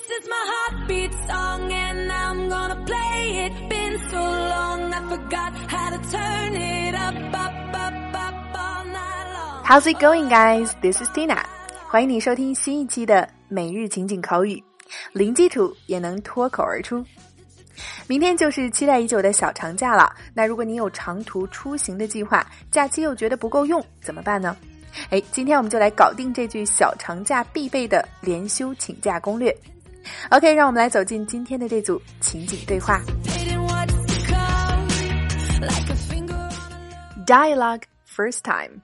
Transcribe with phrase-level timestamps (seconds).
[0.00, 3.52] This is my heartbeat song and I'm gonna play it.
[3.68, 9.26] Been so long I forgot how to turn it up, up, up, up all night
[9.34, 9.62] long.
[9.62, 10.72] How's it going, guys?
[10.80, 11.44] This is Tina.
[11.86, 14.62] 欢迎你收听新一期的每日情景口语，
[15.12, 17.04] 零基础也能脱口而出。
[18.06, 20.10] 明天就是期待已久的小长假了。
[20.32, 24.56] 那如果你有长途出行的计划，假期又觉得不够用，怎么办呢？
[25.10, 29.54] 哎，今天我们就来搞定这句小长假必备的连休请假攻略。
[30.29, 33.01] OK，让我们来走进今天的这组情景对话。
[33.25, 34.87] Hating what's to come,
[35.61, 38.81] like a finger on a Dialogue first time.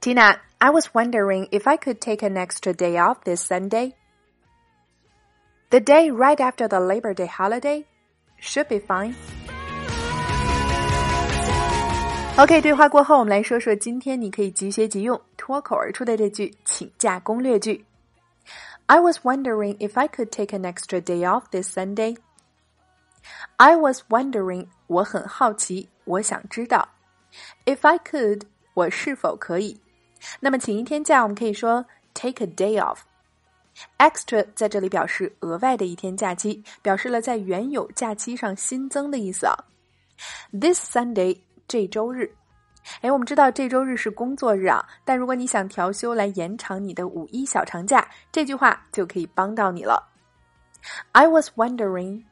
[0.00, 3.94] Tina, I was wondering if I could take an extra day off this Sunday.
[5.70, 7.84] The day right after the Labor Day holiday
[8.38, 9.14] should be fine.
[12.36, 17.84] OK，对话过后，我们来说说今天你可以即学即用、脱口而出的这句请假攻略句。
[18.88, 22.16] I was wondering if I could take an extra day off this Sunday.
[23.56, 26.88] I was wondering，我很好奇，我想知道，
[27.64, 28.42] if I could，
[28.74, 29.80] 我是否可以？
[30.40, 39.56] 那么请一天假，我们可以说 take a day off。Extra 在这里表示额外的一天假期，表示了在原有假期上新增的意思啊。
[40.52, 42.32] This Sunday，这周日。
[43.01, 50.09] 哎，我们知道这周日是工作日啊，但如果你想调休来延长你的五一小长假，这句话就可以帮到你了。
[51.11, 52.23] I was wondering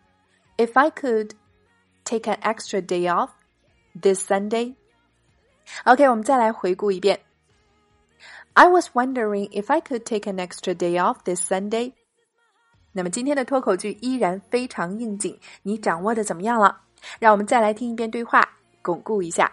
[0.57, 1.31] if I could
[2.03, 3.29] take an extra day off
[3.99, 4.75] this Sunday.
[5.83, 7.19] OK，我们再来回顾一遍。
[8.53, 11.93] I was wondering if I could take an extra day off this Sunday.
[12.93, 16.81] 那么今天的脱口剧依然非常应景，你掌握的怎么样了？
[17.19, 18.41] 让我们再来听一遍对话，
[18.81, 19.51] 巩固一下。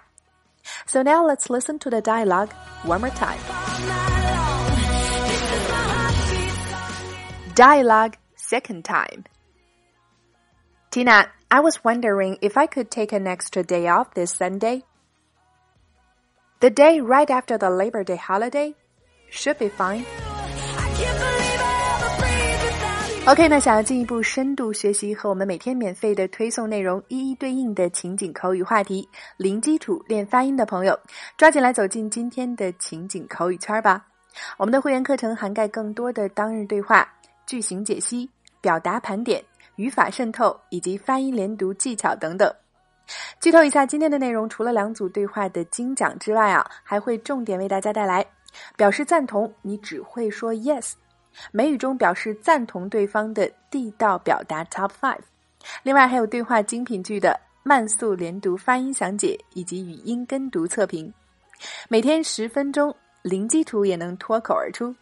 [0.86, 3.40] So now let's listen to the dialogue one more time.
[7.54, 9.24] Dialogue second time.
[10.90, 14.84] Tina, I was wondering if I could take an extra day off this Sunday.
[16.60, 18.74] The day right after the Labor Day holiday
[19.30, 20.06] should be fine.
[23.26, 29.08] OK，那想要进一步深度学习和我们每天免费的推送内容一一对应的情景口语话题，
[29.38, 30.94] 零基础练发音的朋友，
[31.38, 34.04] 抓紧来走进今天的情景口语圈吧。
[34.58, 37.10] 我们的会员课程涵盖更多的当日对话、
[37.46, 38.28] 句型解析、
[38.60, 39.42] 表达盘点、
[39.76, 42.54] 语法渗透以及发音连读技巧等等。
[43.40, 48.26] 剧透一下，今天的内容除了两组对话的精讲之外啊，还会重点为大家带来
[48.76, 50.92] 表示赞同，你只会说 yes。
[51.52, 55.20] 美语中表示赞同对方的地道表达 Top Five，
[55.82, 61.12] 另外还有对话精品剧的慢速连读发音详解以及语音跟读测评，
[61.88, 64.94] 每天十分钟，零基础也能脱口而出。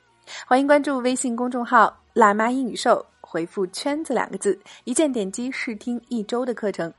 [0.46, 6.92] 欢迎关注微信公众号“辣妈英语秀”，回复“圈子”两个字，一键点击试听一周的课程。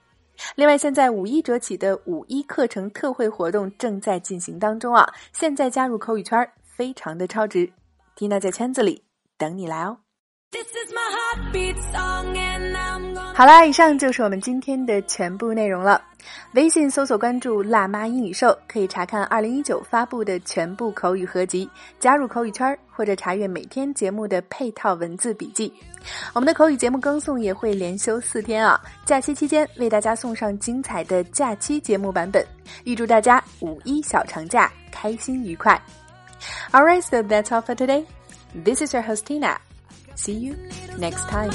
[0.55, 5.07] 另外，现在五一折起的五一课程特惠活动正在进行当中啊！
[5.31, 7.71] 现在加入口语圈，非常的超值。
[8.15, 9.01] 缇娜在圈子里
[9.43, 9.97] 等你来哦。
[13.33, 16.01] 好啦，以上就是我们今天的全部内容了。
[16.53, 25.73] 微信搜索关注“辣妈英语秀”，可以查看二零一九发布的全部口语合集，加入口语圈儿，或者查阅每天节目的配套文字笔记。
[26.33, 28.79] 我们的口语节目更送也会连休四天啊！
[29.05, 32.45] 假期期间为大家送上精彩的假期节目版本，
[32.85, 35.81] 预祝大家五一小长假开心愉快。
[36.71, 38.05] Alright, so that's all for today.
[38.55, 39.59] This is your host Tina.
[40.15, 40.55] See you
[40.97, 41.51] next time.